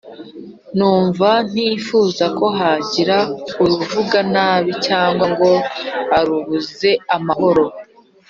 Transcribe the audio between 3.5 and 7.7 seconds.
uruvuga nabi cyangwa ngo arubuze amahoro.